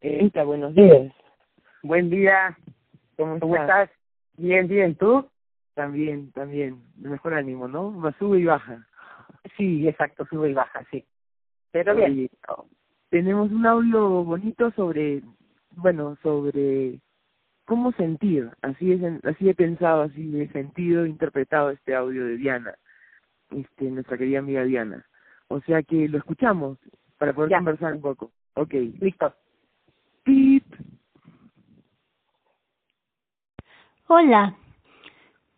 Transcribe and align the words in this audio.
Erika, 0.00 0.44
buenos 0.44 0.74
días. 0.74 1.12
Buen 1.82 2.10
día. 2.10 2.56
¿Cómo, 3.16 3.40
¿Cómo 3.40 3.56
estás? 3.56 3.90
Bien, 4.36 4.68
bien. 4.68 4.94
¿Tú? 4.94 5.28
También, 5.74 6.30
también. 6.32 6.82
De 6.96 7.08
mejor 7.08 7.34
ánimo, 7.34 7.66
¿no? 7.68 7.92
Sube 8.18 8.38
y 8.38 8.44
baja. 8.44 8.86
Sí, 9.56 9.88
exacto. 9.88 10.24
Sube 10.26 10.50
y 10.50 10.54
baja, 10.54 10.84
sí. 10.90 11.04
Pero 11.72 11.94
bien. 11.94 12.12
Oye, 12.12 12.30
oh, 12.48 12.66
tenemos 13.10 13.50
un 13.50 13.66
audio 13.66 14.24
bonito 14.24 14.70
sobre, 14.72 15.22
bueno, 15.72 16.16
sobre 16.22 17.00
cómo 17.64 17.92
sentir. 17.92 18.50
Así 18.62 18.92
es, 18.92 19.02
así 19.24 19.48
he 19.48 19.54
pensado, 19.54 20.02
así 20.02 20.40
he 20.40 20.48
sentido, 20.48 21.06
interpretado 21.06 21.70
este 21.70 21.94
audio 21.94 22.24
de 22.24 22.36
Diana, 22.36 22.74
este, 23.50 23.90
nuestra 23.90 24.16
querida 24.16 24.38
amiga 24.38 24.62
Diana. 24.62 25.04
O 25.48 25.60
sea 25.62 25.82
que 25.82 26.08
lo 26.08 26.18
escuchamos 26.18 26.78
para 27.18 27.32
poder 27.32 27.50
Ya. 27.50 27.58
conversar 27.58 27.94
un 27.94 28.00
poco. 28.00 28.30
Ok. 28.54 28.74
Listo. 29.00 29.34
Hola, 34.06 34.54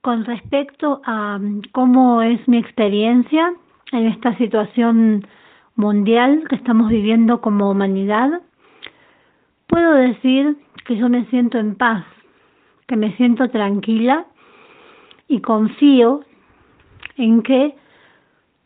con 0.01 0.25
respecto 0.25 1.01
a 1.05 1.39
mm, 1.39 1.63
cómo 1.73 2.23
es 2.23 2.47
mi 2.49 2.59
experiencia 2.59 3.53
en 3.93 4.07
esta 4.07 4.37
situación 4.37 5.27
mundial 5.75 6.45
que 6.49 6.57
estamos 6.57 6.89
viviendo 6.89 7.41
como 7.41 7.71
humanidad, 7.71 8.43
puedo 9.67 9.93
decir 9.95 10.57
que 10.85 10.97
yo 10.97 11.09
me 11.09 11.25
siento 11.27 11.59
en 11.59 11.75
paz, 11.75 12.05
que 12.87 12.97
me 12.97 13.17
siento 13.17 13.49
tranquila 13.51 14.27
y 15.27 15.41
confío 15.41 16.21
en 17.17 17.43
que 17.43 17.75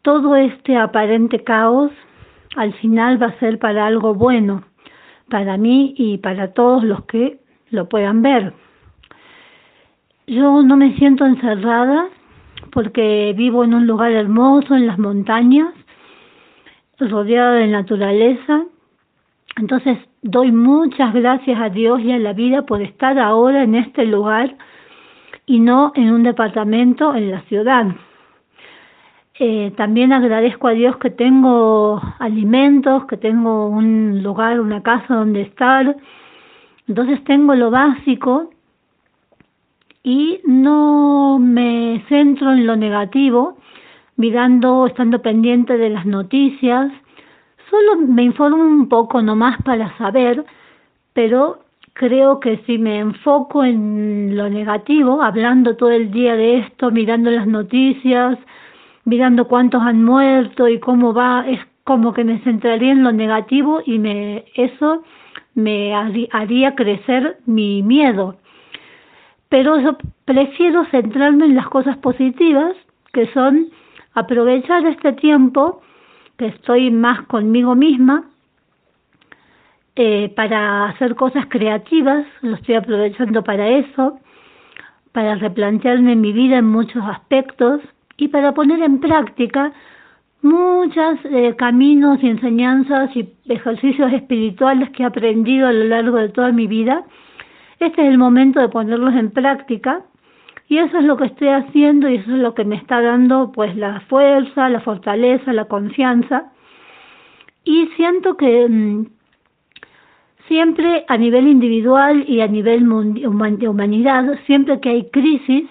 todo 0.03 0.37
este 0.37 0.77
aparente 0.77 1.45
caos 1.45 1.93
al 2.57 2.73
final 2.75 3.23
va 3.23 3.29
a 3.29 3.39
ser 3.39 3.59
para 3.59 3.87
algo 3.87 4.15
bueno, 4.15 4.65
para 5.29 5.57
mí 5.57 5.95
y 5.97 6.19
para 6.19 6.53
todos 6.53 6.85
los 6.85 7.05
que 7.05 7.39
lo 7.71 7.89
puedan 7.89 8.23
ver. 8.23 8.53
Yo 10.27 10.63
no 10.63 10.77
me 10.77 10.97
siento 10.97 11.27
encerrada 11.27 12.09
porque 12.73 13.35
vivo 13.37 13.65
en 13.65 13.75
un 13.75 13.87
lugar 13.87 14.13
hermoso, 14.13 14.75
en 14.75 14.87
las 14.87 14.99
montañas, 14.99 15.73
rodeada 16.99 17.53
de 17.53 17.69
naturaleza. 17.69 18.65
Entonces 19.57 19.99
doy 20.23 20.51
muchas 20.51 21.13
gracias 21.15 21.61
a 21.61 21.69
Dios 21.69 22.01
y 22.01 22.13
a 22.13 22.19
la 22.19 22.33
vida 22.33 22.63
por 22.63 22.83
estar 22.83 23.19
ahora 23.19 23.63
en 23.63 23.75
este 23.75 24.05
lugar 24.07 24.57
y 25.47 25.61
no 25.61 25.93
en 25.95 26.11
un 26.11 26.23
departamento 26.23 27.15
en 27.15 27.31
la 27.31 27.43
ciudad. 27.43 27.87
Eh, 29.37 29.73
también 29.77 30.13
agradezco 30.13 30.69
a 30.69 30.73
Dios 30.73 30.97
que 30.99 31.11
tengo 31.11 32.01
alimentos, 32.21 33.05
que 33.07 33.17
tengo 33.17 33.67
un 33.67 34.23
lugar, 34.23 34.61
una 34.61 34.83
casa 34.83 35.15
donde 35.15 35.43
estar. 35.43 35.97
Entonces 36.87 37.25
tengo 37.25 37.55
lo 37.57 37.71
básico 37.71 38.51
y 40.05 40.41
no 40.45 41.39
me 41.41 42.05
centro 42.09 42.53
en 42.53 42.67
lo 42.67 42.77
negativo, 42.77 43.57
mirando, 44.17 44.87
estando 44.87 45.21
pendiente 45.21 45.79
de 45.79 45.91
las 45.91 46.07
noticias. 46.07 46.93
Solo 47.71 47.97
me 48.07 48.23
informo 48.23 48.63
un 48.63 48.89
poco 48.89 49.21
nomás 49.21 49.61
para 49.63 49.97
saber, 49.99 50.45
pero 51.13 51.59
creo 51.95 52.39
que 52.39 52.59
si 52.67 52.79
me 52.79 53.01
enfoco 53.01 53.65
en 53.65 54.37
lo 54.37 54.49
negativo, 54.49 55.23
hablando 55.23 55.77
todo 55.77 55.91
el 55.91 56.13
día 56.13 56.37
de 56.37 56.59
esto, 56.59 56.93
mirando 56.93 57.31
las 57.31 57.49
noticias, 57.49 58.39
mirando 59.05 59.47
cuántos 59.47 59.83
han 59.83 60.05
muerto 60.05 60.69
y 60.69 60.81
cómo 60.81 61.13
va, 61.13 61.45
es 61.47 61.61
como 61.85 62.13
que 62.15 62.25
me 62.25 62.39
centraría 62.41 62.93
en 62.93 63.05
lo 63.05 63.13
negativo 63.13 63.83
y 63.85 63.99
me 63.99 64.45
eso 64.55 65.03
me 65.55 65.95
haría 65.95 66.75
crecer 66.75 67.39
mi 67.47 67.83
miedo. 67.83 68.37
Pero 69.49 69.79
yo 69.79 69.97
prefiero 70.25 70.85
centrarme 70.87 71.45
en 71.45 71.55
las 71.55 71.69
cosas 71.69 71.97
positivas, 71.99 72.75
que 73.13 73.27
son 73.33 73.69
aprovechar 74.15 74.85
este 74.87 75.13
tiempo 75.13 75.81
que 76.37 76.47
estoy 76.47 76.91
más 76.91 77.23
conmigo 77.27 77.75
misma 77.75 78.25
eh, 79.97 80.33
para 80.35 80.87
hacer 80.87 81.15
cosas 81.15 81.47
creativas, 81.49 82.27
lo 82.43 82.57
estoy 82.57 82.75
aprovechando 82.75 83.45
para 83.45 83.69
eso, 83.69 84.19
para 85.13 85.37
replantearme 85.37 86.17
mi 86.17 86.33
vida 86.33 86.59
en 86.59 86.67
muchos 86.67 87.05
aspectos 87.05 87.81
y 88.17 88.29
para 88.29 88.53
poner 88.53 88.83
en 88.83 89.01
práctica 89.01 89.73
muchos 90.43 91.19
eh, 91.25 91.55
caminos 91.57 92.23
y 92.23 92.29
enseñanzas 92.29 93.15
y 93.17 93.33
ejercicios 93.47 94.13
espirituales 94.13 94.91
que 94.91 95.03
he 95.03 95.07
aprendido 95.07 95.67
a 95.67 95.73
lo 95.73 95.85
largo 95.85 96.19
de 96.19 96.29
toda 96.29 96.53
mi 96.53 96.67
vida 96.67 97.05
este 97.81 98.03
es 98.03 98.09
el 98.09 98.19
momento 98.19 98.61
de 98.61 98.69
ponerlos 98.69 99.15
en 99.15 99.31
práctica. 99.31 100.03
Y 100.69 100.79
eso 100.79 100.99
es 100.99 101.05
lo 101.05 101.17
que 101.17 101.27
estoy 101.27 101.49
haciendo 101.49 102.09
y 102.09 102.17
eso 102.17 102.33
es 102.33 102.39
lo 102.39 102.55
que 102.55 102.65
me 102.65 102.77
está 102.77 103.03
dando 103.03 103.53
pues 103.53 103.77
la 103.77 104.01
fuerza, 104.09 104.69
la 104.71 104.81
fortaleza, 104.81 105.53
la 105.53 105.67
confianza. 105.67 106.51
Y 107.65 107.89
siento 107.97 108.37
que 108.37 108.67
mmm, 108.69 109.07
siempre 110.49 111.05
a 111.09 111.19
nivel 111.19 111.47
individual 111.49 112.25
y 112.27 112.41
a 112.41 112.49
nivel 112.49 112.89
de 113.59 113.69
humanidad, 113.69 114.39
siempre 114.47 114.81
que 114.81 114.89
hay 114.89 115.11
crisis, 115.11 115.65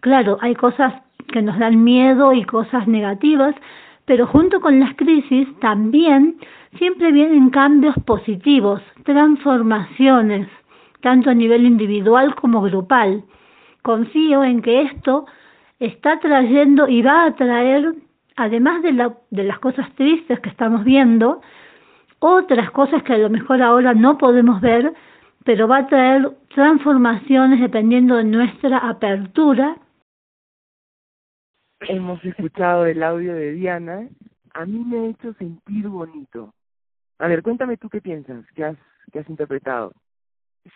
claro, 0.00 0.38
hay 0.40 0.54
cosas 0.54 0.94
que 1.32 1.42
nos 1.42 1.58
dan 1.58 1.84
miedo 1.84 2.32
y 2.32 2.44
cosas 2.44 2.88
negativas, 2.88 3.54
pero 4.04 4.26
junto 4.26 4.60
con 4.60 4.80
las 4.80 4.94
crisis 4.96 5.48
también 5.60 6.38
siempre 6.78 7.12
vienen 7.12 7.50
cambios 7.50 7.94
positivos, 8.04 8.82
transformaciones 9.04 10.48
tanto 11.00 11.30
a 11.30 11.34
nivel 11.34 11.64
individual 11.64 12.34
como 12.34 12.62
grupal. 12.62 13.24
Confío 13.82 14.44
en 14.44 14.62
que 14.62 14.82
esto 14.82 15.26
está 15.78 16.18
trayendo 16.20 16.88
y 16.88 17.02
va 17.02 17.24
a 17.24 17.34
traer, 17.34 17.94
además 18.36 18.82
de, 18.82 18.92
la, 18.92 19.16
de 19.30 19.44
las 19.44 19.58
cosas 19.58 19.90
tristes 19.94 20.40
que 20.40 20.48
estamos 20.48 20.84
viendo, 20.84 21.40
otras 22.18 22.70
cosas 22.72 23.02
que 23.04 23.14
a 23.14 23.18
lo 23.18 23.30
mejor 23.30 23.62
ahora 23.62 23.94
no 23.94 24.18
podemos 24.18 24.60
ver, 24.60 24.92
pero 25.44 25.68
va 25.68 25.78
a 25.78 25.86
traer 25.86 26.30
transformaciones 26.54 27.60
dependiendo 27.60 28.16
de 28.16 28.24
nuestra 28.24 28.78
apertura. 28.78 29.76
Hemos 31.80 32.24
escuchado 32.24 32.86
el 32.86 33.02
audio 33.02 33.34
de 33.34 33.52
Diana. 33.52 34.08
A 34.54 34.66
mí 34.66 34.78
me 34.84 34.98
ha 34.98 35.10
hecho 35.10 35.32
sentir 35.34 35.88
bonito. 35.88 36.52
A 37.18 37.28
ver, 37.28 37.42
cuéntame 37.42 37.76
tú 37.76 37.88
qué 37.88 38.00
piensas, 38.00 38.44
qué 38.54 38.64
has, 38.64 38.76
qué 39.12 39.20
has 39.20 39.28
interpretado. 39.28 39.92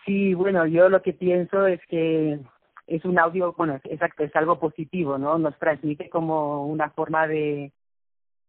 Sí, 0.05 0.33
bueno, 0.33 0.65
yo 0.65 0.89
lo 0.89 1.01
que 1.01 1.13
pienso 1.13 1.67
es 1.67 1.81
que 1.87 2.39
es 2.87 3.05
un 3.05 3.19
audio, 3.19 3.53
bueno, 3.57 3.79
exacto, 3.83 4.23
es 4.23 4.35
algo 4.35 4.59
positivo, 4.59 5.17
¿no? 5.17 5.37
Nos 5.37 5.57
transmite 5.59 6.09
como 6.09 6.65
una 6.67 6.89
forma 6.89 7.27
de, 7.27 7.71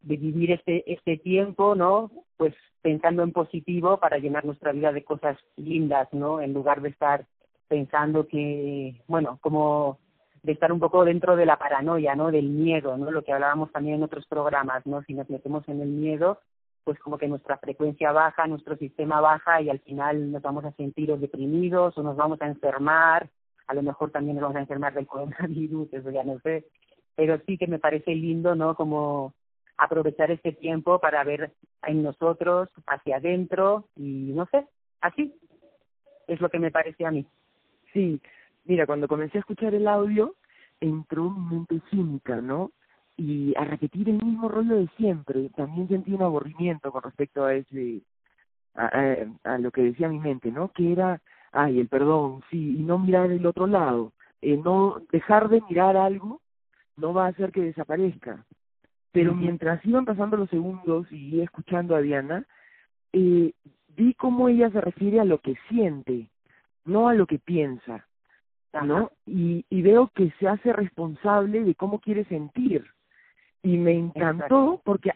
de 0.01 0.17
vivir 0.17 0.53
este, 0.53 0.91
este 0.93 1.17
tiempo, 1.19 1.75
¿no? 1.75 2.11
Pues 2.37 2.55
pensando 2.83 3.23
en 3.23 3.33
positivo 3.33 3.99
para 3.99 4.19
llenar 4.19 4.45
nuestra 4.45 4.73
vida 4.73 4.93
de 4.93 5.05
cosas 5.05 5.39
lindas, 5.57 6.09
¿no? 6.13 6.41
En 6.41 6.53
lugar 6.53 6.83
de 6.83 6.91
estar 6.91 7.27
pensando 7.69 8.27
que, 8.29 9.03
bueno, 9.07 9.39
como 9.41 9.99
de 10.45 10.53
estar 10.53 10.71
un 10.71 10.79
poco 10.79 11.05
dentro 11.07 11.37
de 11.37 11.47
la 11.47 11.57
paranoia, 11.57 12.15
¿no? 12.15 12.31
Del 12.31 12.51
miedo, 12.51 12.97
¿no? 12.99 13.11
Lo 13.11 13.25
que 13.25 13.33
hablábamos 13.33 13.73
también 13.73 13.97
en 13.97 14.03
otros 14.03 14.27
programas, 14.27 14.85
¿no? 14.87 15.03
Si 15.03 15.15
nos 15.15 15.29
metemos 15.31 15.67
en 15.69 15.81
el 15.81 15.89
miedo, 15.89 16.39
pues 16.85 16.99
como 16.99 17.17
que 17.17 17.27
nuestra 17.27 17.57
frecuencia 17.57 18.13
baja, 18.13 18.47
nuestro 18.47 18.77
sistema 18.77 19.23
baja 19.23 19.63
y 19.63 19.71
al 19.71 19.81
final 19.81 20.31
nos 20.31 20.43
vamos 20.43 20.67
a 20.67 20.73
sentir 20.73 21.17
deprimidos 21.17 21.97
o 21.97 22.03
nos 22.03 22.15
vamos 22.15 22.43
a 22.43 22.47
enfermar, 22.47 23.31
a 23.67 23.75
lo 23.75 23.83
mejor 23.83 24.11
también 24.11 24.37
nos 24.37 24.43
vamos 24.43 24.57
a 24.57 24.61
enfermar 24.61 24.93
del 24.93 25.07
coronavirus, 25.07 25.89
eso 25.95 26.11
ya 26.11 26.25
no 26.25 26.39
sé, 26.41 26.67
pero 27.17 27.41
sí 27.47 27.57
que 27.57 27.67
me 27.67 27.79
parece 27.79 28.15
lindo, 28.15 28.55
¿no? 28.55 28.75
Como 28.75 29.33
aprovechar 29.79 30.31
este 30.31 30.53
tiempo 30.53 30.99
para 30.99 31.25
ver 31.25 31.53
en 31.87 32.03
nosotros, 32.03 32.69
hacia 32.87 33.17
adentro 33.17 33.87
y 33.97 34.33
no 34.35 34.47
sé, 34.53 34.67
así 35.01 35.35
es 36.29 36.39
lo 36.39 36.51
que 36.51 36.59
me 36.59 36.71
parece 36.71 37.07
a 37.07 37.11
mí. 37.11 37.27
Sí, 37.95 38.21
mira, 38.65 38.87
cuando 38.87 39.09
comencé 39.09 39.39
a 39.39 39.41
escuchar 39.41 39.75
el 39.75 39.89
audio, 39.89 40.35
entró 40.81 41.31
mi 41.31 41.57
mente 41.57 41.81
cínica, 41.91 42.41
¿no? 42.41 42.73
y 43.17 43.55
a 43.57 43.65
repetir 43.65 44.09
el 44.09 44.23
mismo 44.23 44.49
rollo 44.49 44.77
de 44.77 44.89
siempre. 44.97 45.49
También 45.51 45.89
sentí 45.89 46.13
un 46.13 46.23
aburrimiento 46.23 46.91
con 46.91 47.03
respecto 47.03 47.45
a 47.45 47.55
ese, 47.55 48.03
a, 48.75 48.87
a, 48.87 49.55
a, 49.55 49.59
lo 49.59 49.71
que 49.71 49.83
decía 49.83 50.09
mi 50.09 50.19
mente, 50.19 50.51
¿no? 50.51 50.71
Que 50.73 50.93
era, 50.93 51.21
ay, 51.53 51.81
el 51.81 51.89
perdón, 51.89 52.43
sí, 52.51 52.77
y 52.79 52.83
no 52.83 52.99
mirar 52.99 53.31
el 53.31 53.47
otro 53.47 53.67
lado. 53.67 54.13
Eh, 54.43 54.57
no 54.57 55.01
dejar 55.13 55.49
de 55.49 55.63
mirar 55.69 55.97
algo 55.97 56.41
no 56.97 57.15
va 57.15 57.27
a 57.27 57.29
hacer 57.29 57.51
que 57.53 57.63
desaparezca. 57.63 58.45
Pero 59.13 59.35
mientras 59.35 59.85
iban 59.87 60.05
pasando 60.05 60.37
los 60.37 60.51
segundos 60.51 61.11
y 61.13 61.41
escuchando 61.41 61.95
a 61.95 62.01
Diana, 62.01 62.45
eh, 63.13 63.53
vi 63.97 64.15
cómo 64.15 64.49
ella 64.49 64.71
se 64.71 64.81
refiere 64.81 65.21
a 65.21 65.25
lo 65.25 65.39
que 65.39 65.55
siente, 65.69 66.29
no 66.85 67.09
a 67.09 67.15
lo 67.15 67.27
que 67.27 67.39
piensa, 67.39 68.07
¿no? 68.83 69.11
Y, 69.27 69.65
y 69.71 69.83
veo 69.83 70.11
que 70.15 70.33
se 70.39 70.49
hace 70.49 70.73
responsable 70.73 71.63
de 71.65 71.75
cómo 71.75 72.01
quiere 72.01 72.25
sentir 72.25 72.85
y 73.63 73.79
me 73.79 73.93
encantó 73.93 74.81
porque 74.85 75.13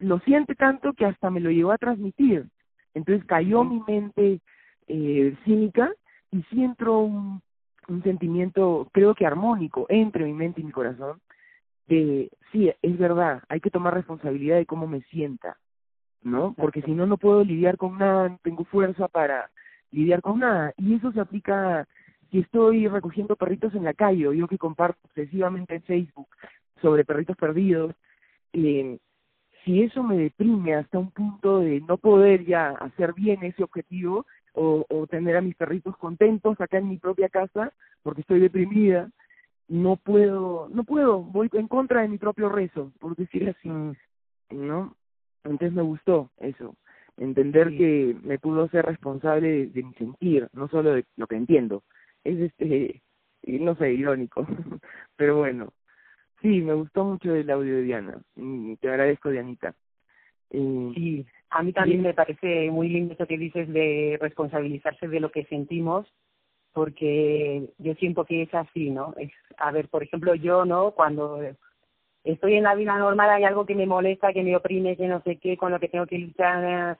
lo 0.00 0.18
siente 0.20 0.54
tanto 0.56 0.92
que 0.94 1.06
hasta 1.06 1.30
me 1.30 1.40
lo 1.40 1.50
llegó 1.50 1.70
a 1.70 1.78
transmitir. 1.78 2.48
Entonces 2.92 3.24
cayó 3.24 3.64
mi 3.64 3.80
mente 3.86 4.40
eh, 4.88 5.36
cínica 5.44 5.92
y 6.32 6.42
sí 6.50 6.64
entró 6.64 6.98
un, 6.98 7.40
un 7.88 8.02
sentimiento, 8.02 8.88
creo 8.92 9.14
que 9.14 9.26
armónico, 9.26 9.86
entre 9.88 10.24
mi 10.24 10.32
mente 10.32 10.60
y 10.60 10.64
mi 10.64 10.72
corazón, 10.72 11.20
de, 11.86 12.30
sí, 12.50 12.72
es 12.82 12.98
verdad, 12.98 13.42
hay 13.48 13.60
que 13.60 13.70
tomar 13.70 13.94
responsabilidad 13.94 14.56
de 14.56 14.66
cómo 14.66 14.86
me 14.86 15.02
sienta, 15.02 15.56
¿no? 16.22 16.54
Porque 16.54 16.82
si 16.82 16.92
no, 16.92 17.06
no 17.06 17.16
puedo 17.16 17.44
lidiar 17.44 17.76
con 17.76 17.98
nada, 17.98 18.28
no 18.28 18.38
tengo 18.42 18.64
fuerza 18.64 19.06
para 19.06 19.50
lidiar 19.92 20.20
con 20.20 20.40
nada. 20.40 20.72
Y 20.78 20.94
eso 20.94 21.12
se 21.12 21.20
aplica 21.20 21.86
si 22.34 22.40
estoy 22.40 22.88
recogiendo 22.88 23.36
perritos 23.36 23.72
en 23.76 23.84
la 23.84 23.94
calle, 23.94 24.26
o 24.26 24.32
yo 24.32 24.48
que 24.48 24.58
comparto 24.58 24.98
obsesivamente 25.04 25.76
en 25.76 25.82
Facebook 25.82 26.26
sobre 26.82 27.04
perritos 27.04 27.36
perdidos, 27.36 27.94
eh, 28.52 28.98
si 29.64 29.84
eso 29.84 30.02
me 30.02 30.16
deprime 30.16 30.74
hasta 30.74 30.98
un 30.98 31.12
punto 31.12 31.60
de 31.60 31.80
no 31.82 31.96
poder 31.96 32.44
ya 32.44 32.70
hacer 32.70 33.12
bien 33.14 33.44
ese 33.44 33.62
objetivo 33.62 34.26
o, 34.52 34.84
o 34.88 35.06
tener 35.06 35.36
a 35.36 35.42
mis 35.42 35.54
perritos 35.54 35.96
contentos 35.96 36.60
acá 36.60 36.78
en 36.78 36.88
mi 36.88 36.98
propia 36.98 37.28
casa 37.28 37.72
porque 38.02 38.22
estoy 38.22 38.40
deprimida, 38.40 39.08
no 39.68 39.94
puedo, 39.94 40.68
no 40.72 40.82
puedo, 40.82 41.22
voy 41.22 41.48
en 41.52 41.68
contra 41.68 42.02
de 42.02 42.08
mi 42.08 42.18
propio 42.18 42.48
rezo, 42.48 42.90
por 42.98 43.14
decir 43.14 43.48
así, 43.48 43.70
¿no? 44.50 44.96
Entonces 45.44 45.72
me 45.72 45.82
gustó 45.82 46.30
eso, 46.38 46.74
entender 47.16 47.68
que 47.76 48.16
me 48.24 48.40
pudo 48.40 48.68
ser 48.70 48.86
responsable 48.86 49.68
de, 49.68 49.82
mi 49.84 49.94
sentir, 49.94 50.48
no 50.52 50.66
solo 50.66 50.94
de 50.94 51.04
lo 51.16 51.28
que 51.28 51.36
entiendo. 51.36 51.84
Es 52.24 52.38
este, 52.38 53.02
no 53.42 53.76
sé, 53.76 53.92
irónico, 53.92 54.46
pero 55.16 55.38
bueno. 55.38 55.72
Sí, 56.42 56.60
me 56.60 56.74
gustó 56.74 57.04
mucho 57.04 57.34
el 57.34 57.48
audio 57.50 57.76
de 57.76 57.82
Diana, 57.82 58.20
mm, 58.34 58.74
te 58.74 58.88
agradezco, 58.88 59.30
Dianita. 59.30 59.74
Eh, 60.50 60.92
sí, 60.94 61.26
a 61.50 61.62
mí 61.62 61.72
también 61.72 62.02
me 62.02 62.12
parece 62.12 62.70
muy 62.70 62.88
lindo 62.88 63.14
eso 63.14 63.26
que 63.26 63.38
dices 63.38 63.68
de 63.72 64.18
responsabilizarse 64.20 65.08
de 65.08 65.20
lo 65.20 65.30
que 65.30 65.44
sentimos 65.46 66.06
porque 66.74 67.70
yo 67.78 67.94
siento 67.94 68.24
que 68.24 68.42
es 68.42 68.52
así, 68.52 68.90
¿no? 68.90 69.14
Es, 69.16 69.30
a 69.56 69.70
ver, 69.70 69.88
por 69.88 70.02
ejemplo, 70.02 70.34
yo, 70.34 70.64
¿no? 70.64 70.90
Cuando 70.90 71.40
estoy 72.24 72.54
en 72.54 72.64
la 72.64 72.74
vida 72.74 72.98
normal 72.98 73.30
hay 73.30 73.44
algo 73.44 73.64
que 73.64 73.76
me 73.76 73.86
molesta, 73.86 74.32
que 74.32 74.42
me 74.42 74.56
oprime, 74.56 74.96
que 74.96 75.06
no 75.06 75.22
sé 75.22 75.36
qué, 75.36 75.56
con 75.56 75.70
lo 75.70 75.78
que 75.78 75.88
tengo 75.88 76.06
que 76.06 76.18
luchar, 76.18 76.98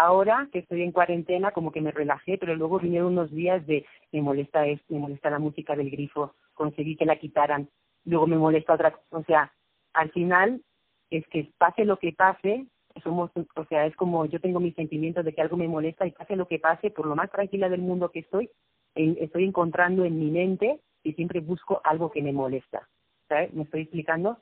Ahora 0.00 0.48
que 0.52 0.60
estoy 0.60 0.82
en 0.82 0.92
cuarentena, 0.92 1.50
como 1.50 1.72
que 1.72 1.80
me 1.80 1.90
relajé, 1.90 2.38
pero 2.38 2.54
luego 2.54 2.78
vinieron 2.78 3.14
unos 3.14 3.32
días 3.32 3.66
de 3.66 3.84
me 4.12 4.22
molesta 4.22 4.64
esto, 4.64 4.94
me 4.94 5.00
molesta 5.00 5.28
la 5.28 5.40
música 5.40 5.74
del 5.74 5.90
grifo, 5.90 6.36
conseguí 6.54 6.94
que 6.94 7.04
la 7.04 7.18
quitaran, 7.18 7.68
luego 8.04 8.28
me 8.28 8.36
molesta 8.36 8.74
otra, 8.74 8.96
o 9.10 9.24
sea, 9.24 9.52
al 9.94 10.12
final 10.12 10.62
es 11.10 11.26
que 11.26 11.50
pase 11.58 11.84
lo 11.84 11.96
que 11.96 12.12
pase, 12.12 12.64
somos, 13.02 13.32
o 13.34 13.64
sea, 13.64 13.86
es 13.86 13.96
como 13.96 14.24
yo 14.26 14.40
tengo 14.40 14.60
mis 14.60 14.76
sentimientos 14.76 15.24
de 15.24 15.34
que 15.34 15.42
algo 15.42 15.56
me 15.56 15.66
molesta 15.66 16.06
y 16.06 16.12
pase 16.12 16.36
lo 16.36 16.46
que 16.46 16.60
pase, 16.60 16.92
por 16.92 17.04
lo 17.04 17.16
más 17.16 17.28
tranquila 17.32 17.68
del 17.68 17.80
mundo 17.80 18.12
que 18.12 18.20
estoy, 18.20 18.48
estoy 18.94 19.46
encontrando 19.46 20.04
en 20.04 20.16
mi 20.16 20.30
mente 20.30 20.78
y 21.02 21.14
siempre 21.14 21.40
busco 21.40 21.80
algo 21.82 22.12
que 22.12 22.22
me 22.22 22.32
molesta. 22.32 22.88
¿Sabes? 23.28 23.52
¿Me 23.52 23.64
estoy 23.64 23.82
explicando? 23.82 24.38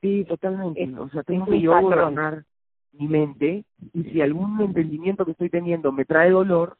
Sí, 0.00 0.24
totalmente. 0.24 0.88
o 0.98 1.08
sea, 1.08 1.24
tengo 1.24 1.46
que 1.46 1.60
yo 1.60 1.78
gobernar 1.80 2.44
mi 2.92 3.08
mente 3.08 3.64
y 3.92 4.04
si 4.04 4.20
algún 4.20 4.60
entendimiento 4.60 5.24
que 5.24 5.32
estoy 5.32 5.50
teniendo 5.50 5.92
me 5.92 6.04
trae 6.04 6.30
dolor 6.30 6.76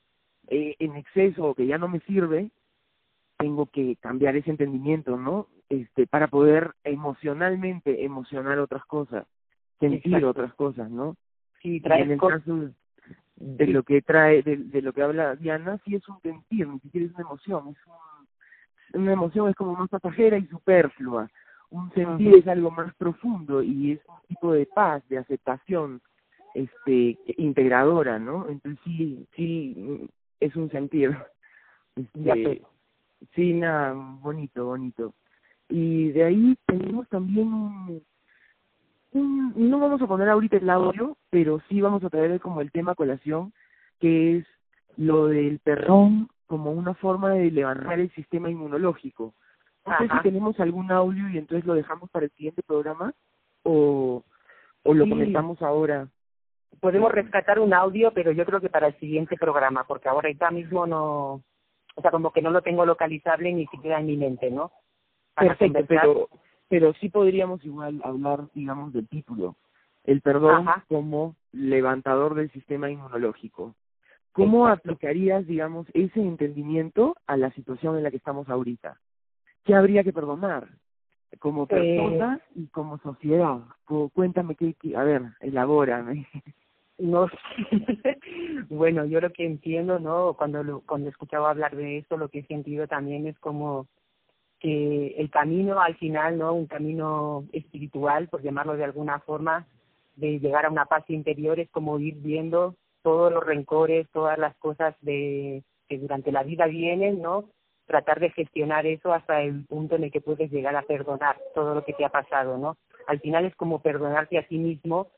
eh, 0.49 0.77
en 0.79 0.97
exceso 0.97 1.45
o 1.45 1.55
que 1.55 1.67
ya 1.67 1.79
no 1.79 1.89
me 1.89 2.01
sirve, 2.01 2.51
tengo 3.39 3.67
que 3.67 3.97
cambiar 3.97 4.37
ese 4.37 4.51
entendimiento, 4.51 5.17
¿no? 5.17 5.47
Este, 5.69 6.07
para 6.07 6.29
poder 6.29 6.75
emocionalmente 6.85 8.05
emocionar 8.05 8.59
otras 8.59 8.85
cosas, 8.85 9.27
sentir 9.79 10.25
otras 10.25 10.53
cosas, 10.55 10.91
¿no? 10.91 11.17
Sí, 11.63 11.81
trae 11.81 12.03
en 12.03 12.13
el 12.13 12.21
caso 12.21 12.71
de 13.37 13.67
lo 13.69 13.83
que 13.83 14.03
trae, 14.03 14.43
de, 14.43 14.57
de, 14.57 14.83
lo 14.83 14.93
que 14.93 15.03
habla 15.03 15.37
Diana, 15.37 15.79
sí 15.85 15.95
es 15.95 16.07
un 16.09 16.21
sentir, 16.21 16.67
ni 16.69 16.81
siquiera 16.81 17.07
es 17.07 17.15
una 17.15 17.23
emoción, 17.23 17.69
es 17.69 17.87
un, 17.87 19.03
una 19.03 19.13
emoción 19.13 19.49
es 19.49 19.57
como 19.57 19.75
más 19.75 19.89
pasajera 19.89 20.37
y 20.37 20.47
superflua. 20.47 21.31
Un 21.71 21.93
sentir 21.93 22.35
es 22.35 22.49
algo 22.49 22.71
más 22.71 22.95
profundo 22.95 23.63
y 23.63 23.93
es 23.93 24.01
un 24.09 24.29
tipo 24.29 24.53
de 24.53 24.67
paz, 24.67 25.03
de 25.09 25.19
aceptación, 25.19 26.01
este, 26.55 27.19
integradora, 27.37 28.19
¿no? 28.19 28.49
Entonces 28.49 28.81
sí, 28.85 29.27
sí, 29.37 30.09
es 30.41 30.57
un 30.57 30.71
sentir. 30.71 31.17
Este, 31.97 32.63
sí, 33.35 33.53
nada, 33.55 33.93
bonito, 33.93 34.67
bonito. 34.67 35.15
Y 35.69 36.11
de 36.11 36.25
ahí 36.25 36.59
tenemos 36.67 37.09
también 37.09 38.03
no 39.13 39.79
vamos 39.81 40.01
a 40.01 40.07
poner 40.07 40.29
ahorita 40.29 40.57
el 40.57 40.71
audio, 40.71 41.17
pero 41.31 41.61
sí 41.69 41.81
vamos 41.81 42.05
a 42.05 42.11
traer 42.11 42.41
como 42.41 42.61
el 42.61 42.71
tema 42.71 42.95
colación, 42.95 43.53
que 43.99 44.39
es 44.39 44.47
lo 44.97 45.27
del 45.27 45.59
perdón 45.59 46.29
como 46.47 46.73
una 46.73 46.95
forma 46.95 47.31
de 47.31 47.51
levantar 47.51 48.01
el 48.01 48.11
sistema 48.13 48.51
inmunológico. 48.51 49.35
No 49.87 49.99
sé 49.99 50.09
si 50.09 50.23
tenemos 50.23 50.59
algún 50.61 50.91
audio 50.93 51.29
y 51.29 51.39
entonces 51.39 51.67
lo 51.67 51.75
dejamos 51.75 52.11
para 52.11 52.27
el 52.27 52.33
siguiente 52.33 52.63
programa 52.63 53.13
o, 53.63 54.23
o 54.83 54.95
lo 54.95 55.09
comentamos 55.09 55.61
ahora. 55.63 56.09
Podemos 56.81 57.11
rescatar 57.13 57.59
un 57.59 57.75
audio, 57.75 58.13
pero 58.13 58.33
yo 58.33 58.45
creo 58.45 58.61
que 58.61 58.71
para 58.71 58.89
el 58.89 58.99
siguiente 58.99 59.37
programa, 59.37 59.85
porque 59.85 60.09
ahora 60.09 60.31
mismo 60.51 60.87
no, 60.87 61.43
o 61.95 62.03
sea, 62.03 62.11
como 62.11 62.33
que 62.33 62.43
no 62.43 62.51
lo 62.51 62.63
tengo 62.63 62.87
localizable 62.87 63.53
ni 63.53 63.67
siquiera 63.67 64.01
en 64.01 64.07
mi 64.07 64.17
mente, 64.17 64.51
¿no? 64.51 64.71
Perfecto, 65.35 65.81
pero 65.89 66.29
pero 66.71 66.95
sí 66.95 67.09
podríamos 67.09 67.65
igual 67.65 68.01
hablar, 68.05 68.45
digamos, 68.55 68.93
del 68.93 69.09
título, 69.09 69.57
el 70.05 70.21
perdón 70.21 70.67
como 70.89 71.35
levantador 71.51 72.37
del 72.37 72.51
sistema 72.53 72.89
inmunológico. 72.89 73.75
¿Cómo 74.33 74.69
aplicarías, 74.69 75.45
digamos, 75.49 75.89
ese 75.95 76.21
entendimiento 76.21 77.17
a 77.27 77.37
la 77.37 77.51
situación 77.53 77.97
en 77.97 78.05
la 78.05 78.13
que 78.13 78.19
estamos 78.19 78.49
ahorita? 78.49 79.01
¿Qué 79.65 79.75
habría 79.75 80.05
que 80.05 80.13
perdonar? 80.13 80.69
Como 81.39 81.67
persona 81.67 82.41
eh, 82.41 82.53
y 82.57 82.67
como 82.69 82.99
sociedad. 82.99 83.59
Cuéntame 84.13 84.57
qué, 84.57 84.75
a 84.97 85.05
ver, 85.05 85.23
elabórame. 85.41 86.27
No, 86.99 87.29
bueno, 88.69 89.07
yo 89.07 89.21
lo 89.21 89.33
que 89.33 89.47
entiendo, 89.47 89.99
¿no? 89.99 90.35
Cuando 90.35 90.83
cuando 90.85 91.09
escuchaba 91.09 91.51
hablar 91.51 91.75
de 91.75 91.99
esto, 91.99 92.19
lo 92.19 92.29
que 92.29 92.41
he 92.41 92.47
sentido 92.47 92.87
también 92.87 93.27
es 93.27 93.39
como 93.39 93.87
que 94.59 95.15
el 95.17 95.31
camino 95.31 95.81
al 95.81 95.97
final, 95.97 96.37
¿no? 96.39 96.53
Un 96.53 96.67
camino 96.67 97.45
espiritual, 97.53 98.29
por 98.29 98.43
llamarlo 98.43 98.77
de 98.77 98.85
alguna 98.85 99.19
forma, 99.21 99.67
de 100.17 100.39
llegar 100.39 100.67
a 100.67 100.71
una 100.71 100.85
paz 100.85 101.09
interior 101.09 101.59
es 101.59 101.71
como 101.71 101.99
ir 101.99 102.17
viendo 102.17 102.77
todos 103.03 103.33
los 103.33 103.45
rencores, 103.45 104.07
todas 104.13 104.39
las 104.39 104.55
cosas 104.57 104.95
de 105.01 105.65
que 105.89 105.99
durante 105.99 106.31
la 106.31 106.43
vida 106.43 106.67
vienen, 106.67 107.23
¿no? 107.23 107.49
Tratar 107.91 108.21
de 108.21 108.31
gestionar 108.31 108.87
eso 108.87 109.13
hasta 109.13 109.43
el 109.43 109.65
punto 109.67 109.97
en 109.97 110.05
el 110.05 110.13
que 110.13 110.21
puedes 110.21 110.49
llegar 110.53 110.77
a 110.77 110.83
perdonar 110.83 111.37
todo 111.57 111.75
lo 111.75 111.85
que 111.85 111.93
te 111.93 112.05
ha 112.05 112.09
pasado, 112.09 112.57
¿no? 112.57 112.77
Al 113.09 113.19
final 113.19 113.45
es 113.47 113.57
como 113.57 113.83
perdonarte 113.83 114.39
a 114.39 114.47
ti 114.47 114.59
mismo 114.59 115.09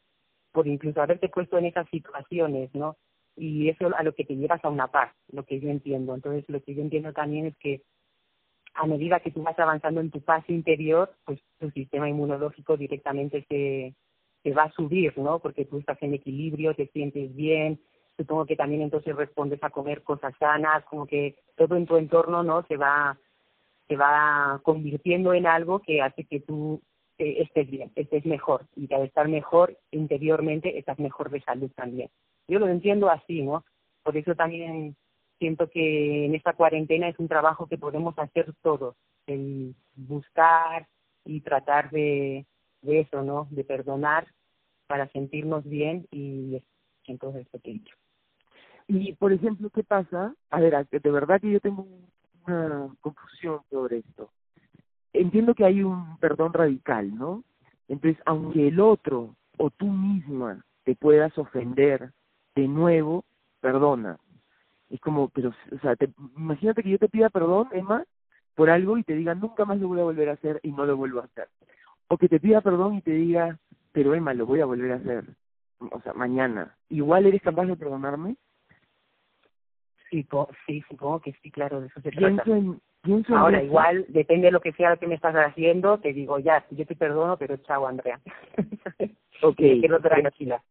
por 0.53 0.67
incluso 0.67 1.03
haberte 1.03 1.29
puesto 1.29 1.59
en 1.59 1.67
esas 1.67 1.87
situaciones, 1.91 2.75
¿no? 2.75 2.97
Y 3.37 3.69
eso 3.69 3.91
a 3.95 4.03
lo 4.03 4.15
que 4.15 4.25
te 4.25 4.37
llevas 4.37 4.65
a 4.65 4.71
una 4.71 4.87
paz, 4.87 5.13
lo 5.31 5.45
que 5.45 5.61
yo 5.61 5.69
entiendo. 5.69 6.15
Entonces, 6.15 6.47
lo 6.49 6.63
que 6.63 6.75
yo 6.75 6.81
entiendo 6.81 7.13
también 7.13 7.45
es 7.45 7.57
que 7.59 7.83
a 8.73 8.87
medida 8.87 9.21
que 9.21 9.31
tú 9.31 9.43
vas 9.43 9.59
avanzando 9.59 10.01
en 10.01 10.11
tu 10.11 10.23
paz 10.23 10.43
interior, 10.49 11.13
pues 11.27 11.41
tu 11.59 11.71
sistema 11.73 12.09
inmunológico 12.09 12.79
directamente 12.79 13.45
se, 13.51 13.95
se 14.43 14.55
va 14.55 14.63
a 14.63 14.73
subir, 14.73 15.17
¿no? 15.19 15.41
Porque 15.41 15.67
tú 15.67 15.79
estás 15.79 16.03
en 16.03 16.15
equilibrio, 16.15 16.75
te 16.75 16.87
sientes 16.89 17.37
bien, 17.37 17.79
supongo 18.17 18.47
que 18.47 18.57
también 18.57 18.83
entonces 18.83 19.15
respondes 19.17 19.63
a 19.63 19.71
comer 19.71 20.03
cosas 20.03 20.35
sanas, 20.39 20.85
como 20.85 21.07
que 21.07 21.37
todo 21.57 21.77
en 21.77 21.87
tu 21.87 21.97
entorno, 21.97 22.43
¿no? 22.43 22.65
Se 22.67 22.77
va, 22.77 23.19
se 23.89 23.97
va 23.97 24.61
convirtiendo 24.63 25.35
en 25.35 25.47
algo 25.47 25.81
que 25.81 26.03
hace 26.03 26.25
que 26.25 26.41
tú 26.41 26.81
eh, 27.19 27.43
estés 27.43 27.71
bien, 27.71 27.91
estés 27.95 28.25
mejor, 28.27 28.67
y 28.77 28.93
al 28.93 29.03
estar 29.03 29.29
mejor 29.29 29.77
interiormente 29.91 30.79
estás 30.79 30.99
mejor 30.99 31.31
de 31.31 31.41
salud 31.43 31.71
también. 31.75 32.11
Yo 32.49 32.59
lo 32.59 32.69
entiendo 32.69 33.09
así, 33.09 33.43
¿no? 33.43 33.65
Por 34.03 34.17
eso 34.17 34.35
también 34.35 34.97
siento 35.39 35.69
que 35.69 36.27
en 36.27 36.35
esta 36.35 36.53
cuarentena 36.53 37.09
es 37.09 37.19
un 37.19 37.29
trabajo 37.29 37.67
que 37.67 37.79
podemos 37.79 38.19
hacer 38.19 38.53
todos, 38.63 38.97
el 39.27 39.75
buscar 39.95 40.87
y 41.25 41.41
tratar 41.41 41.91
de, 41.91 42.47
de 42.83 43.01
eso, 43.01 43.23
¿no? 43.23 43.49
De 43.51 43.65
perdonar 43.65 44.27
para 44.87 45.09
sentirnos 45.09 45.65
bien 45.65 46.07
y 46.11 46.63
entonces 47.07 47.49
pequeño. 47.49 47.95
Y, 48.89 49.15
por 49.15 49.33
ejemplo, 49.33 49.71
¿qué 49.71 49.83
pasa? 49.83 50.35
A 50.51 50.61
ver, 50.61 50.87
de 50.89 51.11
verdad 51.11 51.41
que 51.41 51.51
yo 51.51 51.61
tengo 51.61 51.87
una 52.47 52.89
confusión 53.01 53.61
sobre 53.71 53.99
esto. 53.99 54.31
Entiendo 55.13 55.55
que 55.55 55.65
hay 55.65 55.83
un 55.83 56.17
perdón 56.19 56.53
radical, 56.53 57.15
¿no? 57.15 57.45
Entonces, 57.89 58.21
aunque 58.27 58.69
el 58.69 58.81
otro 58.81 59.35
o 59.59 59.71
tú 59.71 59.87
misma 59.87 60.65
te 60.85 60.95
puedas 60.95 61.37
ofender 61.39 62.13
de 62.55 62.69
nuevo, 62.69 63.25
perdona 63.61 64.19
es 64.93 65.01
como, 65.01 65.29
pero, 65.31 65.49
o 65.49 65.79
sea, 65.81 65.97
te, 65.97 66.11
imagínate 66.37 66.83
que 66.83 66.91
yo 66.91 66.99
te 66.99 67.09
pida 67.09 67.31
perdón, 67.31 67.69
Emma, 67.73 68.05
por 68.55 68.69
algo 68.69 68.99
y 68.99 69.03
te 69.03 69.15
diga, 69.15 69.35
nunca 69.35 69.65
más 69.65 69.79
lo 69.81 69.89
voy 69.89 70.01
a 70.01 70.05
volver 70.05 70.29
a 70.29 70.35
hacer 70.35 70.61
y 70.63 70.71
no 70.71 70.85
lo 70.85 70.97
vuelvo 70.99 71.21
a 71.21 71.25
hacer. 71.25 71.49
O 72.09 72.19
que 72.19 72.29
te 72.29 72.39
pida 72.39 72.61
perdón 72.61 72.97
y 72.97 73.01
te 73.01 73.13
diga, 73.13 73.59
pero 73.93 74.15
Emma, 74.15 74.35
lo 74.35 74.45
voy 74.45 74.61
a 74.61 74.67
volver 74.67 74.93
a 74.93 74.97
hacer. 74.97 75.25
o 75.81 76.01
sea, 76.03 76.13
mañana, 76.13 76.77
¿igual 76.91 77.25
eres 77.25 77.41
capaz 77.41 77.65
de 77.65 77.77
perdonarme? 77.77 78.37
Sí, 80.13 80.29
sí, 80.67 80.85
supongo 80.91 81.21
que 81.21 81.33
sí, 81.43 81.51
claro, 81.51 81.81
de 81.81 81.87
eso 81.87 82.01
se 82.03 82.11
trata. 82.11 82.43
En, 82.47 82.79
Ahora, 83.35 83.63
igual, 83.63 84.05
depende 84.11 84.47
de 84.47 84.53
lo 84.53 84.61
que 84.61 84.73
sea 84.73 84.91
lo 84.91 84.99
que 84.99 85.07
me 85.07 85.15
estás 85.15 85.35
haciendo, 85.35 85.99
te 85.99 86.13
digo, 86.13 86.39
ya, 86.39 86.65
yo 86.71 86.87
te 86.87 86.95
perdono, 86.95 87.39
pero 87.39 87.57
chao, 87.57 87.87
Andrea. 87.87 88.21
ok. 89.43 89.57
Quiero 89.57 90.01
tranquila. 90.01 90.63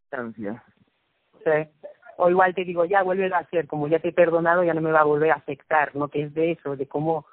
Sí. 1.44 1.86
O 2.18 2.30
igual 2.30 2.54
te 2.54 2.66
digo, 2.66 2.86
ya, 2.86 3.02
vuelve 3.02 3.34
a 3.34 3.40
hacer, 3.40 3.66
como 3.66 3.88
ya 3.88 3.98
te 3.98 4.10
he 4.10 4.14
perdonado, 4.14 4.64
ya 4.64 4.76
no 4.76 4.82
me 4.82 4.92
va 4.92 5.00
a 5.00 5.06
volver 5.06 5.32
a 5.32 5.36
afectar, 5.36 5.96
¿no? 5.96 6.08
Que 6.08 6.22
es 6.22 6.34
de 6.36 6.52
eso, 6.52 6.76
de 6.76 6.88
cómo 6.88 7.26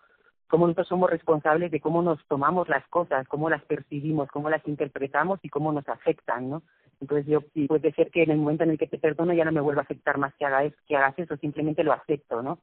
cómo 0.49 0.67
nosotros 0.67 0.89
somos 0.89 1.11
responsables 1.11 1.71
de 1.71 1.79
cómo 1.79 2.01
nos 2.01 2.25
tomamos 2.27 2.71
las 2.71 2.87
cosas, 2.89 3.29
cómo 3.29 3.51
las 3.51 3.63
percibimos, 3.65 4.31
cómo 4.31 4.49
las 4.49 4.67
interpretamos 4.67 5.41
y 5.43 5.51
cómo 5.51 5.73
nos 5.73 5.87
afectan, 5.89 6.49
¿no? 6.49 6.63
Entonces 7.01 7.27
yo 7.27 7.41
puede 7.69 7.93
ser 7.93 8.11
que 8.11 8.25
en 8.25 8.31
el 8.31 8.39
momento 8.39 8.65
en 8.65 8.71
el 8.71 8.79
que 8.79 8.89
te 8.89 8.99
perdono 8.99 9.33
ya 9.33 9.45
no 9.45 9.53
me 9.53 9.61
vuelva 9.61 9.83
a 9.83 9.85
afectar 9.85 10.19
más 10.19 10.35
que 10.35 10.45
hagas 10.45 10.73
que 10.87 10.97
hagas 10.97 11.19
eso, 11.19 11.37
simplemente 11.37 11.85
lo 11.85 11.93
acepto, 11.93 12.43
¿no? 12.43 12.59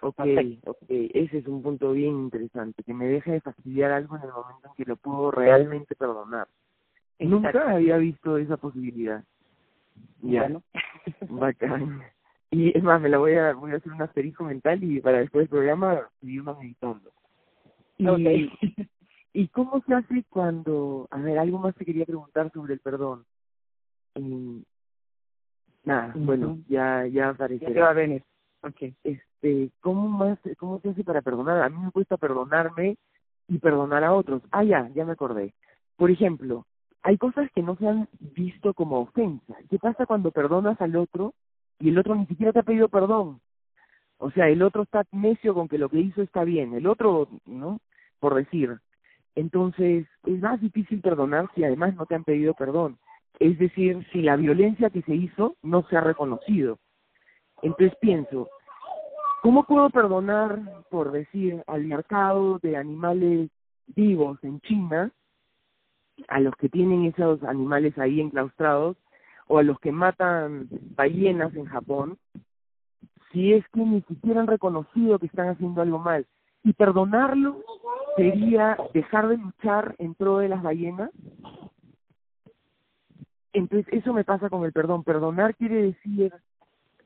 Ok, 0.00 0.20
ok, 0.66 0.84
ese 0.88 1.38
es 1.38 1.46
un 1.46 1.62
punto 1.62 1.92
bien 1.92 2.14
interesante, 2.14 2.82
que 2.82 2.94
me 2.94 3.06
deje 3.06 3.32
de 3.32 3.40
fastidiar 3.40 3.90
algo 3.90 4.16
en 4.16 4.22
el 4.22 4.28
momento 4.28 4.68
en 4.68 4.74
que 4.74 4.84
lo 4.84 4.96
puedo 4.96 5.30
realmente 5.30 5.94
perdonar. 5.94 6.46
Nunca 7.18 7.74
había 7.74 7.96
visto 7.96 8.38
esa 8.38 8.56
posibilidad. 8.56 9.24
Ya, 10.22 10.48
¿no? 10.48 10.62
bacán. 11.28 12.02
Y 12.50 12.76
es 12.76 12.82
más, 12.82 13.00
me 13.00 13.08
la 13.08 13.18
voy 13.18 13.34
a, 13.34 13.52
voy 13.54 13.72
a 13.72 13.76
hacer 13.76 13.92
un 13.92 14.02
asterisco 14.02 14.44
mental 14.44 14.82
y 14.82 15.00
para 15.00 15.18
después 15.18 15.42
del 15.42 15.48
programa 15.48 16.08
seguirnos 16.20 16.58
meditando. 16.58 17.10
Y, 17.98 18.50
¿Y 19.32 19.48
cómo 19.48 19.82
se 19.86 19.94
hace 19.94 20.24
cuando, 20.28 21.08
a 21.10 21.18
ver, 21.18 21.38
algo 21.38 21.58
más 21.58 21.74
te 21.74 21.84
quería 21.84 22.06
preguntar 22.06 22.52
sobre 22.52 22.74
el 22.74 22.80
perdón? 22.80 23.24
Eh, 24.14 24.62
nada, 25.84 26.12
bueno, 26.16 26.58
ya, 26.68 27.06
ya 27.06 27.30
aparecerá. 27.30 27.72
Ya 27.72 27.84
va 27.84 27.90
a 27.90 27.94
venir. 27.94 28.22
Okay. 28.62 28.94
Este, 29.04 29.70
¿cómo 29.80 30.08
más, 30.08 30.38
cómo 30.58 30.80
se 30.80 30.88
hace 30.90 31.04
para 31.04 31.20
perdonar? 31.20 31.62
A 31.62 31.68
mí 31.68 31.78
me 31.78 31.90
cuesta 31.90 32.16
perdonarme 32.16 32.96
y 33.48 33.58
perdonar 33.58 34.04
a 34.04 34.14
otros. 34.14 34.42
Ah, 34.50 34.64
ya, 34.64 34.88
ya 34.94 35.04
me 35.04 35.12
acordé. 35.12 35.52
Por 35.96 36.10
ejemplo, 36.10 36.66
hay 37.02 37.18
cosas 37.18 37.50
que 37.54 37.62
no 37.62 37.76
se 37.76 37.86
han 37.86 38.08
visto 38.20 38.72
como 38.72 39.00
ofensa. 39.00 39.54
¿Qué 39.68 39.78
pasa 39.78 40.06
cuando 40.06 40.30
perdonas 40.30 40.80
al 40.80 40.96
otro 40.96 41.34
y 41.78 41.90
el 41.90 41.98
otro 41.98 42.14
ni 42.14 42.26
siquiera 42.26 42.52
te 42.52 42.60
ha 42.60 42.62
pedido 42.62 42.88
perdón? 42.88 43.40
O 44.18 44.30
sea, 44.30 44.48
el 44.48 44.62
otro 44.62 44.84
está 44.84 45.04
necio 45.12 45.52
con 45.52 45.68
que 45.68 45.76
lo 45.76 45.90
que 45.90 46.00
hizo 46.00 46.22
está 46.22 46.44
bien. 46.44 46.72
El 46.74 46.86
otro, 46.86 47.28
¿no? 47.44 47.80
Por 48.20 48.34
decir. 48.34 48.78
Entonces, 49.34 50.06
es 50.24 50.40
más 50.40 50.60
difícil 50.60 51.00
perdonar 51.02 51.50
si 51.54 51.64
además 51.64 51.94
no 51.94 52.06
te 52.06 52.14
han 52.14 52.24
pedido 52.24 52.54
perdón. 52.54 52.96
Es 53.38 53.58
decir, 53.58 54.06
si 54.12 54.22
la 54.22 54.36
violencia 54.36 54.90
que 54.90 55.02
se 55.02 55.14
hizo 55.14 55.56
no 55.62 55.86
se 55.88 55.96
ha 55.96 56.00
reconocido. 56.00 56.78
Entonces 57.62 57.96
pienso, 58.00 58.48
¿cómo 59.42 59.64
puedo 59.64 59.90
perdonar, 59.90 60.60
por 60.90 61.12
decir, 61.12 61.62
al 61.66 61.84
mercado 61.84 62.58
de 62.60 62.76
animales 62.76 63.50
vivos 63.88 64.38
en 64.42 64.60
China, 64.60 65.10
a 66.28 66.40
los 66.40 66.54
que 66.56 66.68
tienen 66.68 67.06
esos 67.06 67.42
animales 67.42 67.98
ahí 67.98 68.20
enclaustrados, 68.20 68.96
o 69.46 69.58
a 69.58 69.62
los 69.62 69.78
que 69.80 69.92
matan 69.92 70.68
ballenas 70.96 71.54
en 71.54 71.66
Japón, 71.66 72.18
si 73.32 73.52
es 73.52 73.66
que 73.70 73.80
ni 73.80 74.00
siquiera 74.02 74.40
han 74.40 74.46
reconocido 74.46 75.18
que 75.18 75.26
están 75.26 75.48
haciendo 75.48 75.82
algo 75.82 75.98
mal? 75.98 76.26
Y 76.62 76.72
perdonarlo 76.72 77.60
sería 78.16 78.76
dejar 78.94 79.28
de 79.28 79.36
luchar 79.36 79.94
en 79.98 80.14
pro 80.14 80.38
de 80.38 80.48
las 80.48 80.62
ballenas. 80.62 81.10
Entonces, 83.54 83.86
eso 83.92 84.12
me 84.12 84.24
pasa 84.24 84.50
con 84.50 84.64
el 84.64 84.72
perdón. 84.72 85.04
Perdonar 85.04 85.54
quiere 85.54 85.82
decir 85.82 86.32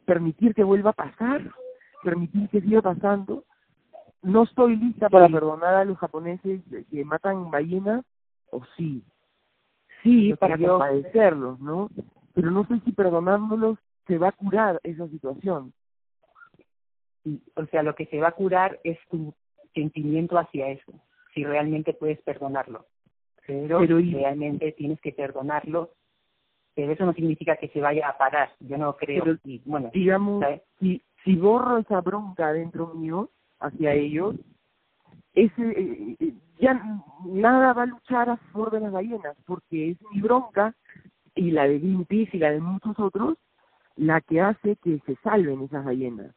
permitir 0.06 0.54
que 0.54 0.64
vuelva 0.64 0.90
a 0.90 0.94
pasar, 0.94 1.42
permitir 2.02 2.48
que 2.48 2.62
siga 2.62 2.80
pasando. 2.80 3.44
No 4.22 4.44
estoy 4.44 4.76
lista 4.76 5.10
para 5.10 5.28
perdonar 5.28 5.74
a 5.74 5.84
los 5.84 5.98
japoneses 5.98 6.62
que 6.90 7.04
matan 7.04 7.50
ballenas, 7.50 8.04
o 8.50 8.62
sí. 8.76 9.04
Sí, 10.02 10.34
para 10.34 10.56
compadecerlos, 10.56 11.60
¿no? 11.60 11.90
Pero 12.34 12.50
no 12.50 12.66
sé 12.66 12.80
si 12.84 12.92
perdonándolos 12.92 13.78
se 14.06 14.16
va 14.16 14.28
a 14.28 14.32
curar 14.32 14.80
esa 14.82 15.06
situación. 15.08 15.72
o 17.56 17.66
sea, 17.66 17.82
lo 17.82 17.94
que 17.94 18.06
se 18.06 18.18
va 18.18 18.28
a 18.28 18.32
curar 18.32 18.80
es 18.84 18.98
tu 19.10 19.34
sentimiento 19.74 20.38
hacia 20.38 20.70
eso, 20.70 20.92
si 21.34 21.44
realmente 21.44 21.92
puedes 21.92 22.20
perdonarlo. 22.22 22.86
Pero, 23.46 23.80
realmente 23.80 24.72
tienes 24.72 25.00
que 25.00 25.12
perdonarlo 25.12 25.90
pero 26.78 26.92
eso 26.92 27.04
no 27.04 27.12
significa 27.12 27.56
que 27.56 27.66
se 27.70 27.80
vaya 27.80 28.08
a 28.08 28.16
parar, 28.16 28.50
yo 28.60 28.78
no 28.78 28.96
creo. 28.96 29.36
y, 29.42 29.60
bueno, 29.64 29.90
digamos, 29.92 30.44
si, 30.78 31.02
si 31.24 31.34
borro 31.34 31.78
esa 31.78 32.00
bronca 32.00 32.52
dentro 32.52 32.94
mío 32.94 33.30
hacia 33.58 33.94
ellos, 33.94 34.36
ese, 35.34 35.60
eh, 35.60 36.16
eh, 36.20 36.34
ya 36.60 36.80
nada 37.26 37.72
va 37.72 37.82
a 37.82 37.86
luchar 37.86 38.30
a 38.30 38.36
favor 38.36 38.70
de 38.70 38.78
las 38.78 38.92
ballenas, 38.92 39.36
porque 39.44 39.90
es 39.90 39.98
mi 40.12 40.20
bronca 40.20 40.72
y 41.34 41.50
la 41.50 41.66
de 41.66 41.80
Greenpeace 41.80 42.36
y 42.36 42.38
la 42.38 42.52
de 42.52 42.60
muchos 42.60 42.96
otros 43.00 43.36
la 43.96 44.20
que 44.20 44.40
hace 44.40 44.76
que 44.76 45.00
se 45.04 45.16
salven 45.16 45.62
esas 45.62 45.84
ballenas. 45.84 46.32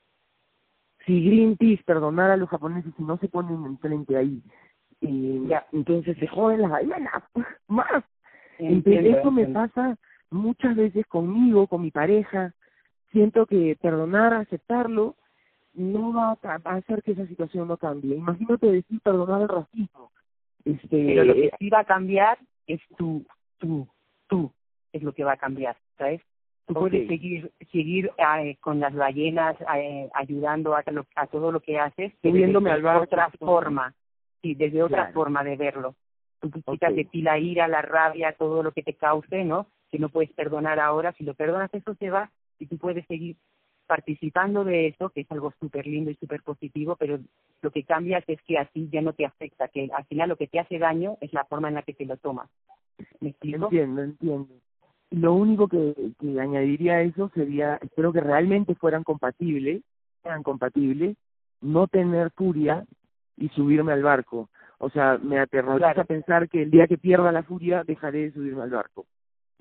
Si 1.06 1.24
Greenpeace 1.24 1.84
perdonara 1.84 2.34
a 2.34 2.38
los 2.38 2.50
japoneses 2.50 2.94
y 2.98 3.04
no 3.04 3.18
se 3.18 3.28
ponen 3.28 3.64
enfrente 3.64 4.18
ahí, 4.18 4.42
eh, 5.02 5.42
ya, 5.46 5.68
entonces 5.72 6.18
se 6.18 6.26
joden 6.26 6.64
las 6.64 6.72
ballenas 6.72 7.24
más. 7.68 8.04
Entonces, 8.58 9.18
eso 9.18 9.30
me 9.30 9.46
pasa 9.46 9.98
muchas 10.32 10.76
veces 10.76 11.06
conmigo, 11.08 11.68
con 11.68 11.82
mi 11.82 11.92
pareja, 11.92 12.54
siento 13.12 13.46
que 13.46 13.78
perdonar, 13.80 14.34
aceptarlo, 14.34 15.16
no 15.74 16.14
va 16.14 16.38
a 16.44 16.76
hacer 16.76 17.04
que 17.04 17.12
esa 17.12 17.28
situación 17.28 17.68
no 17.68 17.78
cambie. 17.78 18.16
Imagínate 18.16 18.72
decir 18.72 19.00
perdonar 19.02 19.42
el 19.42 19.50
racismo. 19.50 20.12
Este, 20.66 21.06
Pero 21.06 21.24
lo 21.26 21.34
que 21.34 21.52
sí 21.60 21.70
va 21.70 21.80
a 21.80 21.86
cambiar 21.86 22.38
es 22.68 22.82
tú, 22.98 23.26
tú, 23.58 23.88
tú, 24.28 24.52
es 24.92 25.02
lo 25.04 25.14
que 25.14 25.24
va 25.24 25.34
a 25.34 25.38
cambiar, 25.38 25.78
¿sabes? 25.98 26.22
Tú 26.68 26.74
puedes 26.76 27.08
seguir 27.08 27.52
seguir 27.72 28.12
eh, 28.18 28.56
con 28.62 28.80
las 28.80 28.94
ballenas 28.94 29.58
eh, 29.76 30.10
ayudando 30.14 30.76
a, 30.76 30.84
a 31.16 31.28
todo 31.28 31.52
lo 31.52 31.60
que 31.60 31.80
haces, 31.80 32.14
subiéndome 32.22 32.72
al 32.72 32.82
bar 32.82 33.02
otra 33.02 33.30
forma, 33.32 33.94
sí, 34.42 34.54
desde 34.54 34.84
otra 34.84 35.12
forma 35.12 35.44
de 35.44 35.58
verlo. 35.58 35.96
Tú 36.40 36.50
quitas 36.52 36.96
de 36.96 37.06
ti 37.06 37.22
la 37.22 37.38
ira, 37.40 37.68
la 37.68 37.82
rabia, 37.82 38.34
todo 38.34 38.64
lo 38.64 38.72
que 38.72 38.84
te 38.84 38.94
cause, 38.94 39.44
¿no? 39.44 39.68
Que 39.92 40.00
no 40.00 40.10
puedes 40.10 40.32
perdonar 40.34 40.80
ahora, 40.80 41.14
si 41.14 41.24
lo 41.24 41.34
perdonas 41.34 41.74
eso 41.74 41.94
se 41.96 42.10
va 42.10 42.32
y 42.60 42.66
tú 42.66 42.78
puedes 42.78 43.06
seguir 43.08 43.36
participando 43.88 44.64
de 44.64 44.88
eso, 44.88 45.10
que 45.10 45.22
es 45.22 45.32
algo 45.32 45.54
súper 45.60 45.86
lindo 45.86 46.12
y 46.12 46.16
súper 46.16 46.42
positivo, 46.44 46.96
pero 46.96 47.20
lo 47.62 47.72
que 47.72 47.84
cambia 47.84 48.24
es 48.26 48.42
que 48.44 48.58
así 48.58 48.88
ya 48.90 49.02
no 49.02 49.14
te 49.14 49.26
afecta, 49.26 49.68
que 49.68 49.90
al 49.94 50.06
final 50.06 50.30
lo 50.30 50.38
que 50.38 50.48
te 50.48 50.60
hace 50.60 50.80
daño 50.80 51.18
es 51.20 51.34
la 51.34 51.44
forma 51.44 51.68
en 51.68 51.76
la 51.76 51.82
que 51.82 51.94
te 51.94 52.06
lo 52.06 52.16
tomas. 52.18 52.50
¿Me 53.20 53.30
explico? 53.30 53.66
Entiendo, 53.66 54.04
entiendo. 54.04 54.54
Lo 55.10 55.34
único 55.34 55.68
que, 55.68 55.94
que 56.20 56.40
añadiría 56.40 56.94
a 56.94 57.02
eso 57.02 57.30
sería, 57.34 57.76
espero 57.82 58.14
que 58.14 58.22
realmente 58.22 58.76
fueran 58.76 59.04
compatibles, 59.04 59.82
sean 60.24 60.42
compatibles, 60.42 61.18
no 61.60 61.88
tener 61.88 62.32
furia 62.32 62.86
y 63.36 63.50
subirme 63.50 63.92
al 63.92 64.04
barco. 64.04 64.50
O 64.78 64.90
sea, 64.90 65.20
me 65.22 65.38
aterroriza 65.38 66.06
pensar 66.06 66.50
que 66.50 66.64
el 66.64 66.72
día 66.72 66.88
que 66.88 66.98
pierda 66.98 67.32
la 67.32 67.44
furia 67.44 67.84
dejaré 67.84 68.24
de 68.24 68.32
subirme 68.32 68.64
al 68.64 68.72
barco. 68.72 69.06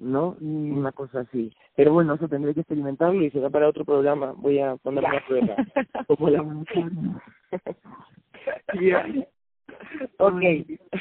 ¿No? 0.00 0.36
Una 0.40 0.90
cosa 0.92 1.20
así. 1.20 1.52
Pero 1.76 1.92
bueno, 1.92 2.14
eso 2.14 2.26
tendré 2.28 2.54
que 2.54 2.60
experimentarlo 2.60 3.22
y 3.22 3.30
será 3.30 3.50
para 3.50 3.68
otro 3.68 3.84
programa. 3.84 4.32
Voy 4.36 4.58
a 4.58 4.76
ponerme 4.76 5.18
a 5.18 5.26
prueba. 5.26 5.56
Como 6.08 6.30
la 6.30 6.42
Ok. 10.18 10.40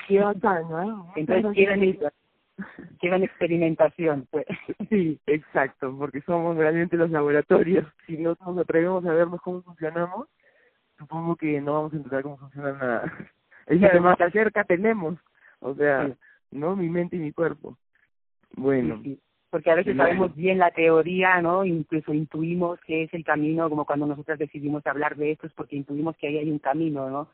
Qué 0.07 0.19
bacano, 0.19 0.83
¿eh? 0.83 0.93
Entonces 1.15 1.53
quieren, 1.53 1.97
quieren 2.99 3.23
experimentación, 3.23 4.27
pues. 4.29 4.45
Sí, 4.89 5.19
exacto, 5.27 5.95
porque 5.97 6.21
somos 6.21 6.57
realmente 6.57 6.97
los 6.97 7.09
laboratorios. 7.09 7.87
Si 8.05 8.17
no 8.17 8.35
nos 8.45 8.57
atrevemos 8.57 9.05
a 9.05 9.13
vernos 9.13 9.41
cómo 9.41 9.61
funcionamos, 9.61 10.27
supongo 10.97 11.35
que 11.35 11.61
no 11.61 11.73
vamos 11.73 11.93
a 11.93 11.97
entender 11.97 12.23
cómo 12.23 12.37
funciona 12.37 12.73
nada. 12.73 13.13
Es 13.67 13.79
que 13.79 13.99
más 13.99 14.17
cerca 14.33 14.63
tenemos, 14.63 15.19
o 15.59 15.75
sea, 15.75 16.11
¿no? 16.51 16.75
Mi 16.75 16.89
mente 16.89 17.17
y 17.17 17.19
mi 17.19 17.31
cuerpo. 17.31 17.77
Bueno. 18.55 19.01
Porque 19.49 19.71
a 19.71 19.75
veces 19.75 19.97
sabemos 19.97 20.35
bien 20.35 20.59
la 20.59 20.69
teoría, 20.69 21.41
¿no? 21.41 21.65
Incluso 21.65 22.13
intuimos 22.13 22.79
que 22.81 23.03
es 23.03 23.13
el 23.15 23.23
camino, 23.23 23.67
como 23.67 23.85
cuando 23.85 24.05
nosotros 24.05 24.37
decidimos 24.37 24.85
hablar 24.85 25.15
de 25.15 25.31
esto, 25.31 25.47
es 25.47 25.53
porque 25.53 25.75
intuimos 25.75 26.15
que 26.17 26.27
ahí 26.27 26.37
hay 26.37 26.51
un 26.51 26.59
camino, 26.59 27.09
¿no? 27.09 27.29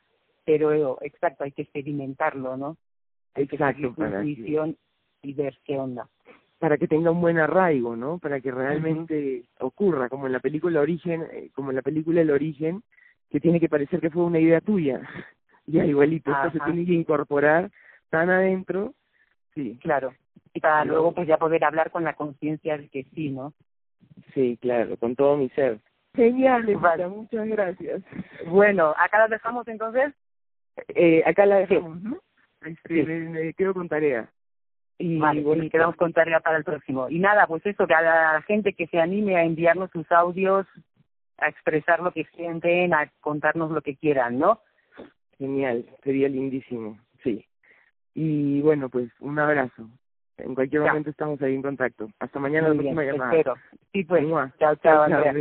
Pero, 0.46 0.98
exacto, 1.02 1.44
hay 1.44 1.52
que 1.52 1.64
experimentarlo, 1.64 2.56
¿no? 2.56 2.78
Hay 3.34 3.48
que 3.48 3.58
exacto, 3.58 3.94
para 3.94 4.24
intuición 4.24 4.78
y 5.24 5.34
ver 5.34 5.58
qué 5.66 5.78
onda. 5.78 6.08
Para 6.58 6.78
que 6.78 6.88
tenga 6.88 7.12
un 7.12 7.20
buen 7.20 7.38
arraigo, 7.38 7.98
¿no? 7.98 8.18
Para 8.18 8.40
que 8.40 8.50
realmente 8.50 9.44
ocurra, 9.60 10.08
como 10.08 10.28
en 10.28 10.32
la 10.32 10.40
película 10.40 10.80
Origen, 10.80 11.26
eh, 11.34 11.50
como 11.54 11.72
en 11.72 11.76
la 11.76 11.82
película 11.82 12.22
El 12.22 12.32
Origen, 12.32 12.82
que 13.30 13.42
tiene 13.42 13.60
que 13.60 13.68
parecer 13.68 14.00
que 14.00 14.10
fue 14.10 14.24
una 14.24 14.40
idea 14.40 14.62
tuya. 14.62 15.02
Ya 15.68 15.84
igualito, 15.84 16.32
esto 16.32 16.52
se 16.52 16.60
tiene 16.60 16.86
que 16.86 16.94
incorporar 16.94 17.72
tan 18.12 18.30
adentro, 18.30 18.94
sí. 19.56 19.80
Claro 19.82 20.14
y 20.56 20.62
para 20.62 20.86
luego 20.86 21.12
pues 21.12 21.28
ya 21.28 21.38
poder 21.38 21.64
hablar 21.66 21.92
con 21.92 22.06
la 22.06 22.14
conciencia 22.14 22.78
de 22.78 22.88
que 22.88 23.04
sí, 23.14 23.30
¿no? 23.30 23.54
Sí, 24.34 24.58
claro, 24.62 24.96
con 24.98 25.16
todo 25.16 25.36
mi 25.36 25.50
ser. 25.50 25.80
Genial, 26.16 26.66
vale. 26.78 27.08
muchas 27.08 27.46
gracias. 27.46 28.02
Bueno, 28.48 28.96
¿acá 28.98 29.20
la 29.20 29.28
dejamos 29.28 29.68
entonces? 29.68 30.14
Eh, 30.88 31.22
acá 31.26 31.46
la 31.46 31.58
dejamos, 31.58 32.02
¿no? 32.02 32.18
Este, 32.62 33.04
me, 33.04 33.54
quedo 33.54 33.74
con 33.74 33.90
tarea. 33.90 34.30
Y 34.98 35.20
vale, 35.20 35.42
bueno, 35.42 35.70
quedamos 35.70 35.98
con 35.98 36.14
tarea 36.14 36.40
para 36.40 36.58
el 36.58 36.64
próximo. 36.64 37.10
Y 37.10 37.20
nada, 37.20 37.48
pues 37.48 37.66
eso, 37.66 37.86
que 37.86 37.94
a 37.94 38.02
la 38.02 38.42
gente 38.44 38.72
que 38.72 38.88
se 38.88 38.98
anime 38.98 39.36
a 39.36 39.44
enviarnos 39.44 39.92
sus 39.92 40.10
audios, 40.10 40.66
a 41.38 41.50
expresar 41.50 42.00
lo 42.00 42.14
que 42.14 42.24
sienten, 42.34 42.94
a 42.94 43.12
contarnos 43.20 43.72
lo 43.72 43.82
que 43.82 43.98
quieran, 43.98 44.40
¿no? 44.40 44.62
Genial, 45.38 45.86
sería 46.02 46.30
lindísimo, 46.30 46.98
sí. 47.26 47.46
Y 48.14 48.62
bueno, 48.62 48.88
pues 48.88 49.10
un 49.20 49.38
abrazo. 49.38 49.90
En 50.38 50.54
cualquier 50.54 50.82
momento 50.82 51.10
estamos 51.10 51.42
ahí 51.42 51.56
en 51.56 51.62
contacto. 51.62 52.10
Hasta 52.20 52.40
mañana 52.40 52.70
la 52.70 52.76
próxima 52.76 53.04
llamada. 53.04 53.32
Espero. 53.32 53.56
Sí, 53.94 54.04
pues. 54.04 54.24
Chao, 54.60 54.76
chao, 54.76 55.10
chao 55.10 55.34